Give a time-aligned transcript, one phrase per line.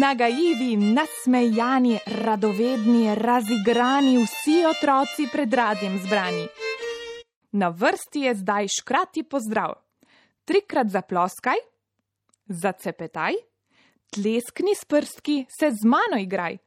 [0.00, 6.46] nagajivi, nasmejani, radovedni, razigrani, vsi otroci pred radjem zbrani.
[7.52, 9.74] Na vrsti je zdaj škrati pozdrav.
[10.44, 11.58] Trikrat zaploskaj,
[12.46, 13.34] zacepetaj,
[14.14, 16.58] tleskni s prstki, se z mano igraj.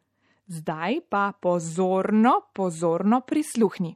[0.47, 3.95] Zdaj pa pozorno, pozorno prisluhni.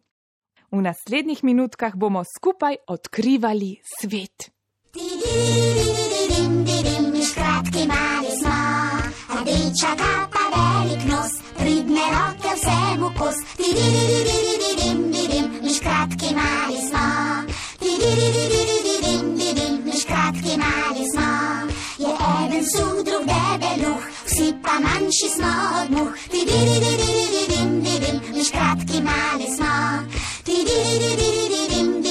[0.71, 4.51] V naslednjih minutkah bomo skupaj odkrivali svet.
[7.35, 8.14] Kratki mali smo,
[9.55, 13.37] rdeča kapa, velik nos, pridne roke vsemu kos.
[15.63, 17.07] Miš kratki mali smo,
[19.85, 21.29] miš kratki mali smo.
[22.03, 26.11] Je eden suh, drug debeluh, vsi pa manjši smo od muh.
[28.35, 29.73] Miš kratki mali smo,
[30.47, 32.04] miš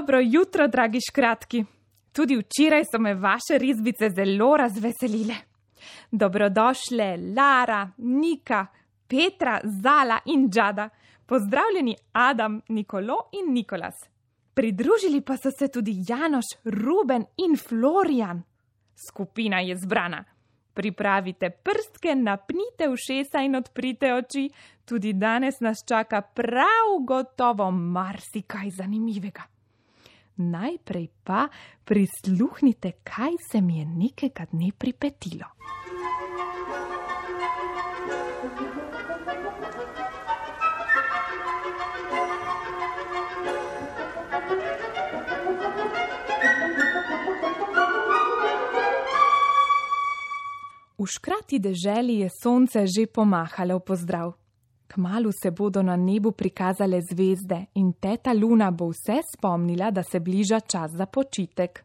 [0.00, 1.64] Dobro jutro, dragi škratki.
[2.12, 5.34] Tudi včeraj so me vaše risbice zelo razveselile.
[6.10, 8.66] Dobrodošle Lara, Nika,
[9.08, 10.88] Petra, Zala in Džada.
[11.26, 13.94] Pozdravljeni Adam, Nikolo in Nikolas.
[14.54, 18.42] Pridružili pa so se tudi Janoš, Ruben in Florian.
[19.08, 20.24] Skupina je zbrana.
[20.74, 24.50] Pripravite prstke, napnite ušesa in odprite oči.
[24.84, 29.49] Tudi danes nas čaka prav gotovo marsikaj zanimivega.
[30.40, 31.48] Najprej pa
[31.84, 35.44] prisluhnite, kaj se mi je nekega dne pripetilo.
[51.00, 54.39] V škrati deželi je sonce že pomahalo v pozdrav.
[54.92, 60.20] Kmalu se bodo na nebu prikazale zvezde in teta Luna bo vse spomnila, da se
[60.20, 61.84] bliža čas za počitek.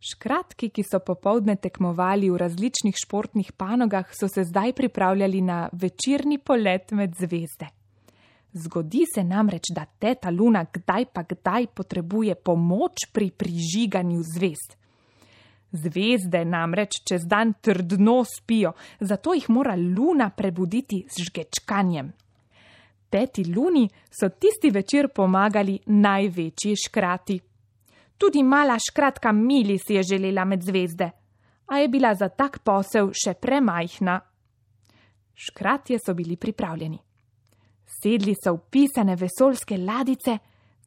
[0.00, 6.38] Škratki, ki so popovdne tekmovali v različnih športnih panogah, so se zdaj pripravljali na večerni
[6.38, 7.68] polet med zvezde.
[8.52, 14.76] Zgodi se namreč, da teta Luna kdaj pa kdaj potrebuje pomoč pri prižiganju zvezd.
[15.74, 22.12] Zvezde namreč čez dan trdno spijo, zato jih mora Luna prebuditi z žgečkanjem.
[23.10, 27.40] Teti Luni so tisti večer pomagali največji škrati.
[28.18, 31.10] Tudi mala škratka Mili si je želela med zvezde,
[31.66, 34.20] a je bila za tak posel še premajhna.
[35.34, 36.98] Škratje so bili pripravljeni.
[38.02, 40.38] Sedli so v pisane vesoljske ladice,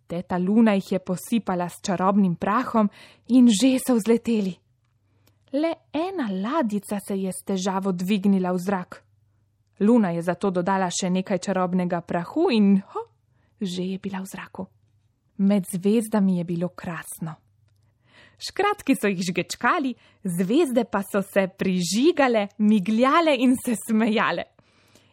[0.07, 2.89] teta Luna jih je posipala s čarobnim prahom
[3.27, 4.55] in že so vzleteli.
[5.53, 9.03] Le ena ladica se je s težavo dvignila v zrak.
[9.79, 13.03] Luna je zato dodala še nekaj čarobnega prahu in ho,
[13.61, 14.65] že je bila v zraku.
[15.37, 17.37] Med zvezdami je bilo krasno.
[18.37, 19.93] Škratki so jih žgečkali,
[20.23, 24.43] zvezde pa so se prižigale, migljale in se smejale.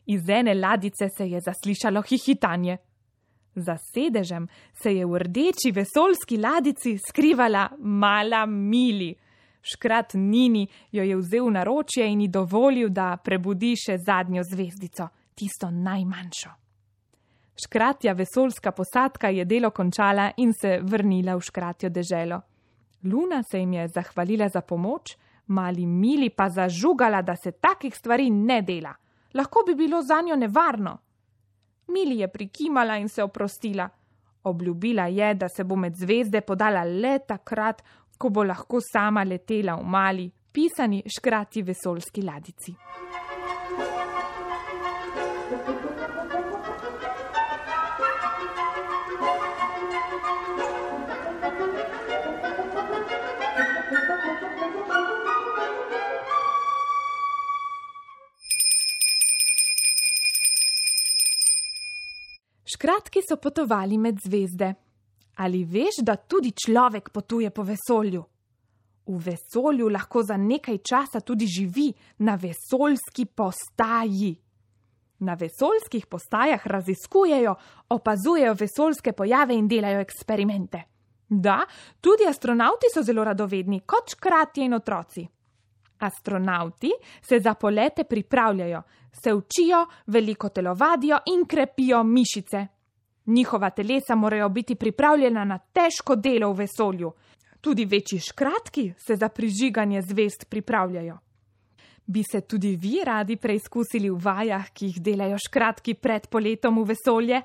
[0.06, 2.76] Iz ene ladice se je zaslišalo hihitanje.
[3.54, 4.48] Za sedežem
[4.82, 9.14] se je v rdeči vesoljski ladici skrivala mala Mili.
[9.64, 15.08] Škrat Nini jo je vzel na ročje in ji dovolil, da prebudi še zadnjo zvezdico,
[15.34, 16.50] tisto najmanjšo.
[17.64, 22.40] Škratja vesoljska posadka je delo končala in se vrnila v škratjo deželo.
[23.04, 25.16] Luna se jim je zahvalila za pomoč,
[25.46, 28.94] mali Mili pa zažugala, da se takih stvari ne dela.
[29.34, 30.98] Lahko bi bilo za njo nevarno.
[31.88, 33.88] Mili je prikimala in se oprostila.
[34.44, 37.82] Obljubila je, da se bo med zvezde podala le takrat,
[38.18, 42.74] ko bo lahko sama letela v mali, pisani škrati vesoljski ladici.
[62.64, 64.74] Škratki so potovali med zvezde.
[65.44, 68.22] Ali veš, da tudi človek potuje po vesolju?
[69.06, 74.32] V vesolju lahko za nekaj časa tudi živi na vesoljski postaji.
[75.18, 77.54] Na vesoljskih postajah raziskujejo,
[77.88, 80.82] opazujejo vesoljske pojave in delajo eksperimente.
[81.28, 81.60] Da,
[82.00, 85.26] tudi astronauti so zelo radovedni, kot škratje in otroci.
[85.98, 86.90] Astronauti
[87.20, 88.82] se za polete pripravljajo,
[89.12, 92.66] se učijo, veliko telovadijo in krepijo mišice.
[93.26, 97.12] Njihova telesa morajo biti pripravljena na težko delo v vesolju.
[97.60, 101.18] Tudi večji škratki se za prižiganje zvest pripravljajo.
[102.06, 106.88] Bi se tudi vi radi preizkusili v vajah, ki jih delajo škratki pred poletom v
[106.92, 107.40] vesolje?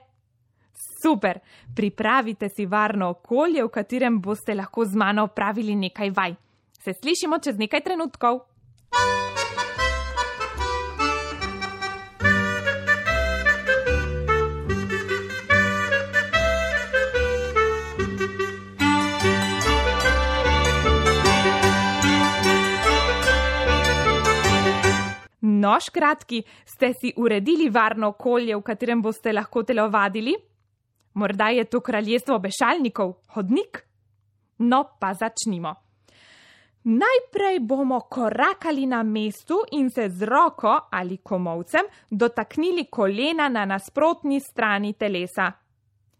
[1.03, 1.39] Super,
[1.75, 6.35] pripravite si varno okolje, v katerem boste lahko z mano opravili nekaj vaj.
[6.83, 8.39] Se slišimo čez nekaj trenutkov.
[25.59, 30.35] No, škratki, ste si uredili varno okolje, v katerem boste lahko telovadili?
[31.19, 33.81] Morda je to kraljestvo bešalnikov, hodnik?
[34.59, 35.73] No, pa začnimo.
[36.83, 44.39] Najprej bomo korakali na mestu in se z roko ali komovcem dotaknili kolena na nasprotni
[44.39, 45.51] strani telesa.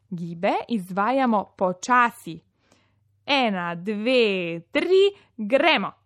[0.10, 2.40] Gibe izvajamo počasi.
[3.26, 5.08] Ena, dve, tri,
[5.38, 5.99] gremo.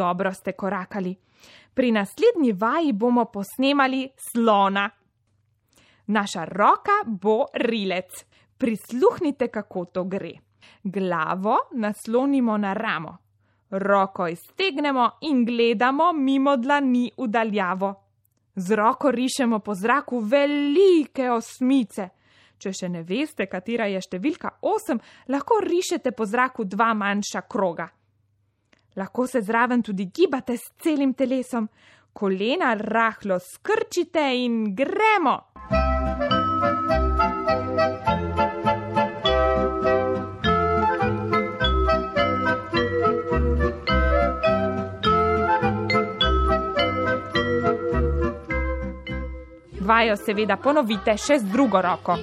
[0.00, 1.16] Dobro ste korakali.
[1.74, 4.90] Pri naslednji vaji bomo posnemali slona.
[6.06, 8.24] Naša roka bo rilec.
[8.58, 10.32] Prisluhnite, kako to gre.
[10.82, 13.16] Glavo naslonimo na ramo,
[13.70, 17.94] roko iztegnemo in gledamo mimo dlani v daljavo.
[18.54, 22.08] Z roko rišemo po zraku velike osmice.
[22.58, 27.88] Če še ne veste, katera je številka 8, lahko rišete po zraku dva manjša kroga.
[29.00, 31.68] Lahko se zraven tudi gibate s celim telesom,
[32.12, 35.36] kolena rahlo skrčite in gremo.
[49.80, 52.20] Vajo seveda ponovite še z drugo roko.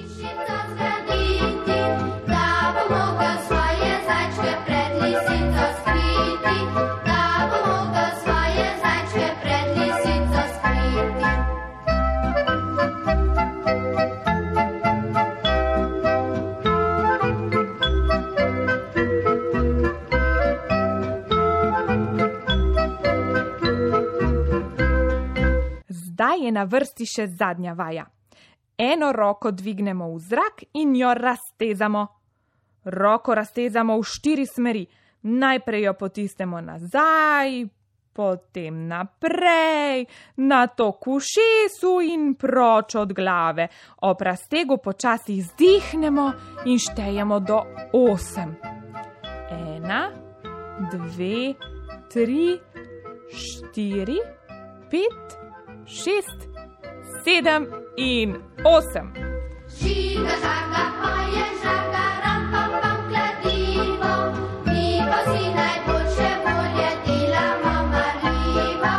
[26.48, 28.06] Je na vrsti še zadnja vaja.
[28.78, 32.06] Eno roko dvignemo v zrak in jo raztezamo.
[32.84, 34.86] Roko raztezamo v štiri smeri.
[35.28, 37.66] Najprej jo potisnemo nazaj,
[38.18, 40.06] potem naprej,
[40.36, 43.68] na to k ušesu in proč od glave.
[44.02, 46.32] Ob raztegu počasi izdihnemo
[46.66, 47.62] in štejemo do
[47.92, 48.56] osem.
[49.50, 50.10] Ena,
[50.90, 51.54] dve,
[52.10, 52.58] tri,
[53.30, 54.18] štiri,
[54.90, 55.37] pet,
[55.88, 56.48] šest,
[57.24, 59.12] sedem in osem.
[59.80, 64.12] Žiga, žaga, poje, žaga, ram, pam, pam, kladivo.
[64.66, 68.94] Mi pa si najboljše volje delamo marljivo.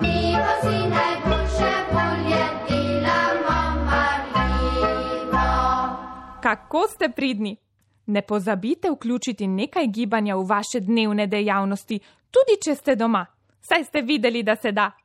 [0.00, 3.58] Mi pa si najboljše volje delamo
[3.88, 5.46] marljivo.
[6.42, 7.56] Kako ste pridni?
[8.06, 13.26] Ne pozabite vključiti nekaj gibanja v vaše dnevne dejavnosti, tudi če ste doma.
[13.60, 15.03] Saj ste videli, da se da.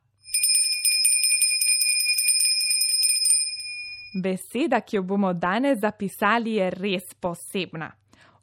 [4.13, 7.91] Beseda, ki jo bomo danes zapisali, je res posebna.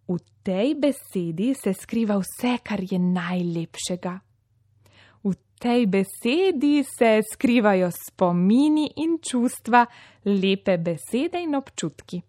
[0.07, 4.13] V tej besedi se skriva vse, kar je najlepšega.
[5.25, 9.83] V tej besedi se skrivajo spomini in čustva,
[10.25, 12.23] lepe besede in občutki.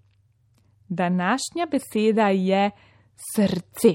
[0.90, 2.72] Današnja beseda je
[3.14, 3.94] srce.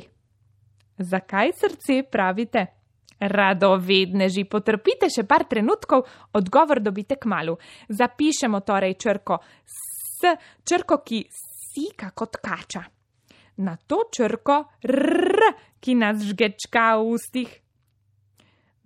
[0.98, 2.66] Zakaj srce pravite?
[3.22, 7.54] Radovedneži, potrpite še par trenutkov, odgovor dobite k malu.
[7.88, 10.32] Zapišemo torej črko S,
[10.66, 12.82] črko, ki sika kot kača.
[13.62, 17.52] Na to črko R, ki nas žgečka v ustih.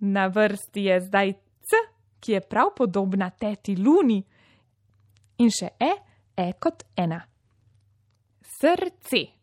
[0.05, 1.33] Na vrsti je zdaj
[1.65, 1.81] C,
[2.21, 4.19] ki je prav podobna teti Luni.
[5.41, 5.93] In še E,
[6.37, 7.23] E kot ena.
[8.57, 9.36] Srce.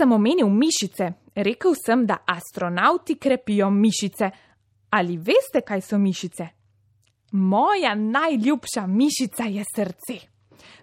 [0.00, 1.12] Sem omenil mišice.
[1.34, 4.30] Rekel sem, da astronauti krepijo mišice.
[4.90, 6.48] Ali veste, kaj so mišice?
[7.32, 10.16] Moja najljubša mišica je srce.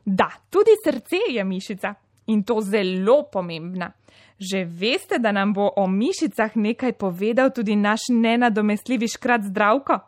[0.05, 1.93] Da, tudi srce je mišica
[2.27, 3.91] in to zelo pomembna.
[4.39, 10.00] Že veste, da nam bo o mišicah nekaj povedal tudi naš nenadomestljivi škrat zdravko?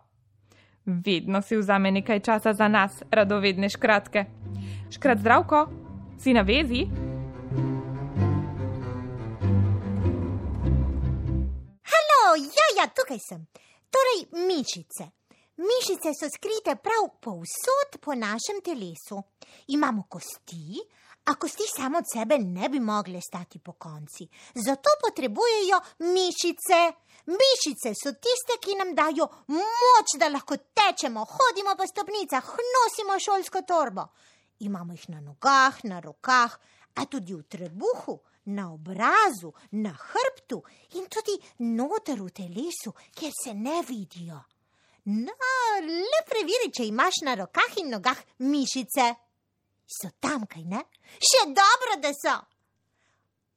[0.85, 4.25] Vedno si vzame nekaj časa za nas, radovedne škratke.
[4.93, 5.67] Škrat zdravko,
[6.17, 7.08] si na vezi?
[12.35, 13.47] Ja, ja, tukaj sem.
[13.89, 15.09] Torej, mišice.
[15.59, 19.17] Mišice so skrite prav povsod po našem telesu.
[19.67, 20.79] Imamo kosti,
[21.25, 24.27] a kosti samo od sebe ne bi mogle stati po konci.
[24.55, 26.79] Zato potrebujejo mišice.
[27.25, 33.61] Mišice so tiste, ki nam dajo moč, da lahko tečemo, hodimo po stopnicah, nosimo šolsko
[33.61, 34.07] torbo.
[34.59, 36.59] Imamo jih na nogah, na rokah,
[36.95, 38.19] a tudi v trebuhu,
[38.55, 40.61] na obrazu, na hrbtu
[40.99, 41.37] in tudi
[41.77, 44.39] noter v telesu, kjer se ne vidijo.
[45.09, 45.33] No,
[45.81, 49.07] le preveri, če imaš na rokah in nogah mišice.
[49.89, 50.83] So tam, kaj ne?
[51.17, 52.35] Še dobro, da so.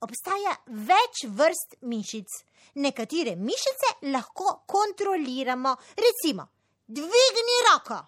[0.02, 0.54] Obstaja
[0.88, 2.38] več vrst mišic.
[2.80, 5.74] Nekatere mišice lahko kontroliramo.
[6.00, 6.48] Recimo,
[6.88, 8.00] dvigni roko.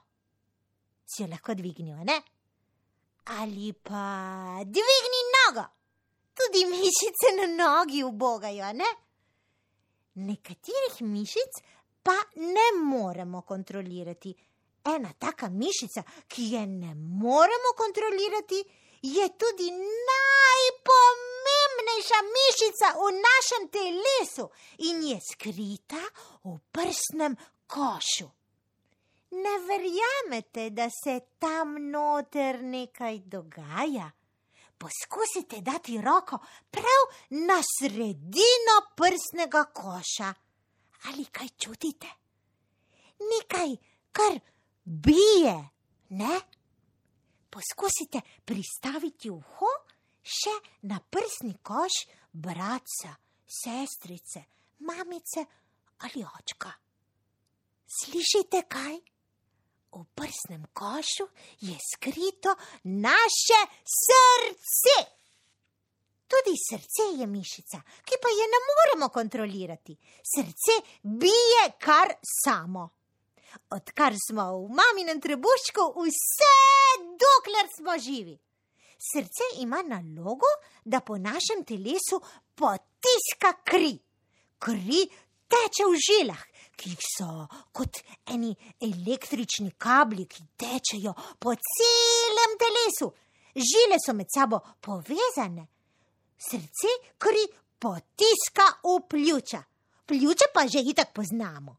[1.04, 2.16] Si jo lahko dvignijo, ne?
[3.36, 5.68] Ali pa dvigni nogo.
[6.34, 8.84] Tudi mišice na nogi ubogajo, ne?
[10.14, 11.62] Nekaterih mišic
[12.02, 14.34] pa ne moremo kontrolirati.
[14.84, 18.64] Ena taka mišica, ki je ne moremo kontrolirati,
[19.02, 19.70] je tudi
[20.10, 24.44] najpomembnejša mišica v našem telesu
[24.78, 26.02] in je skrita
[26.44, 27.36] v prsnem
[27.66, 28.28] košu.
[29.30, 34.10] Ne verjamete, da se tam noter nekaj dogaja?
[34.78, 36.38] Poskusite dati roko
[36.70, 40.34] prav na sredino prsnega koša.
[41.04, 42.06] Ali kaj čutite?
[43.32, 43.76] Nekaj,
[44.12, 44.40] kar
[44.84, 45.68] bije,
[46.08, 46.40] ne?
[47.50, 49.70] Poskusite pristaviti uho
[50.22, 50.54] še
[50.90, 52.00] na prsni koš
[52.32, 53.14] bratca,
[53.46, 54.44] sestrice,
[54.78, 55.44] mamice
[55.98, 56.72] ali očka.
[58.00, 59.13] Slišite kaj?
[59.94, 61.28] V prsnem košu
[61.60, 64.96] je skrito naše srce.
[66.26, 69.96] Tudi srce je mišica, ki pa je ne moremo kontrolirati.
[70.34, 72.88] Srce bije kar samo.
[73.70, 76.54] Odkar smo v maminem trebuščku, vse
[77.22, 78.34] dokler smo živi.
[78.98, 80.50] Srce ima nalogo,
[80.84, 82.20] da po našem telesu
[82.54, 83.98] potiska kri.
[84.58, 85.04] Kri
[85.48, 86.42] teče v žilah,
[86.76, 88.00] ki so kot
[88.34, 93.12] eni električni kabli, ki tečejo po celem telesu.
[93.54, 95.68] Žile so med sabo povezane.
[96.38, 97.46] Srce kri
[97.78, 99.62] potiska v pljuča,
[100.06, 101.76] pljuča pa že itak poznamo.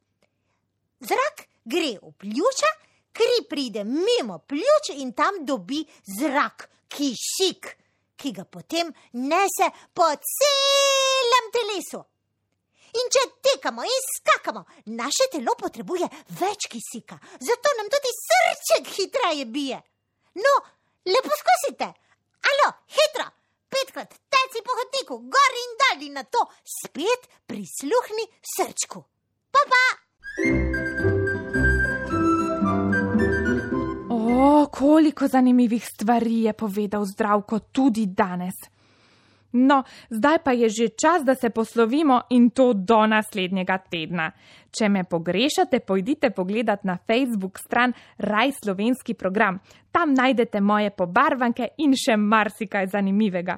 [1.00, 2.72] Zrak gre v pljuča,
[3.12, 5.84] kri pride mimo pljuč in tam dobi
[6.20, 7.76] zrak, kisik,
[8.16, 12.04] ki ga potem nese po celem telesu.
[12.96, 14.62] In če tekamo in skakamo,
[14.96, 16.08] naše telo potrebuje
[16.40, 19.80] več kisika, zato nam tudi srček hitreje bije.
[20.40, 20.54] No,
[21.04, 21.90] lepo poskusite.
[22.46, 23.26] Alo, hitro,
[23.68, 29.04] petkrat teci po hodniku, gor in dol in na to spet prisluhni srčku.
[29.52, 29.84] Pa pa!
[34.12, 38.75] O, koliko zanimivih stvari je povedal zdravko tudi danes.
[39.56, 44.32] No, zdaj pa je že čas, da se poslovimo in to do naslednjega tedna.
[44.72, 49.60] Če me pogrešate, pojdite pogledat na Facebook stran Raj slovenski program.
[49.92, 53.58] Tam najdete moje pobarvanke in še marsikaj zanimivega.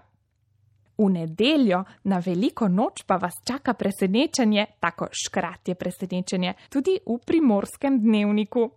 [0.98, 8.00] V nedeljo na veliko noč pa vas čaka presenečenje, tako škratje presenečenje, tudi v primorskem
[8.02, 8.70] dnevniku.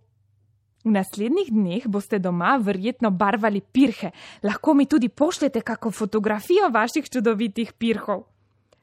[0.81, 4.09] V naslednjih dneh boste doma verjetno barvali pirhe,
[4.43, 8.23] lahko mi tudi pošljete kako fotografijo vaših čudovitih pirhov.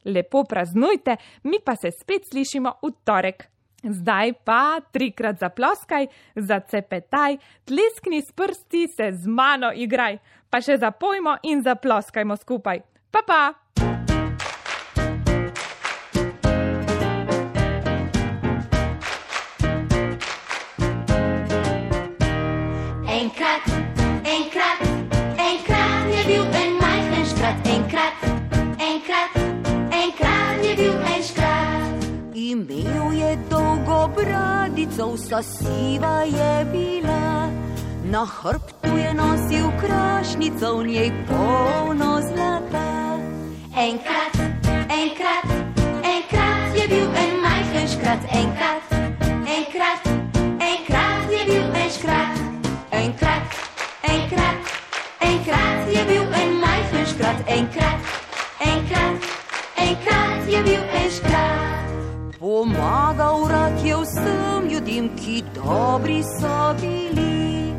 [0.05, 3.49] Lepo praznujte, mi pa se spet slišimo v torek.
[3.83, 10.19] Zdaj pa trikrat zaploskaj, zacepetaj, tleskni s prsti, se z mano igraj,
[10.51, 12.83] pa še zapojmo in zaploskajmo skupaj.
[13.11, 13.68] Pa pa!
[34.19, 37.51] Bradico, vsa siva je bila.
[38.11, 43.19] Na hrbtu je nosil krašnico, v njej polno zlata.
[43.77, 44.35] Enkrat,
[44.89, 45.47] enkrat,
[46.03, 48.83] enkrat je bil en majhen škrat, enkrat,
[49.47, 50.03] enkrat,
[50.59, 52.35] enkrat je bil en škrat,
[52.91, 53.45] enkrat,
[54.03, 54.59] enkrat,
[55.21, 58.01] enkrat je bil en majhen škrat, enkrat,
[58.61, 59.17] enkrat,
[59.77, 61.69] enkrat je bil en škrat.
[62.41, 63.48] Pomagal
[64.09, 67.75] vsem ljudem, ki dobri so bili.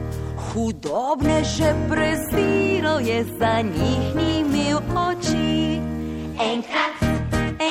[0.50, 5.79] Hudobne še preziral je, za njih ni imel oči.
[6.39, 7.01] Enkrat,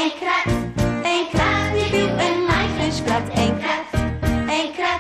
[0.01, 0.49] enkrat,
[1.15, 3.87] enkrat je bil en majhen škrat, enkrat,
[4.61, 4.98] enkrat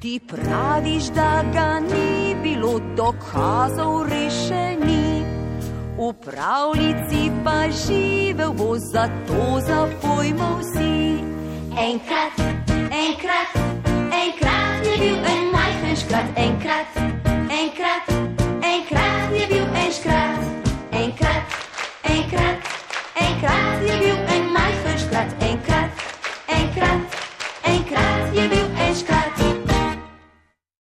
[0.00, 5.24] Ti praviš, da ga ni bilo, dokazov rešeni.
[5.98, 11.18] V pravljici pa živel bo, zato zapojmo vsi.
[11.74, 12.38] Enkrat,
[12.94, 13.50] enkrat,
[14.22, 16.86] enkrat je bil en majhen škrat, enkrat,
[17.50, 18.06] enkrat,
[18.62, 20.40] enkrat je bil en škrat,
[20.92, 21.42] enkrat,
[22.04, 22.58] enkrat,
[23.26, 24.17] enkrat je bil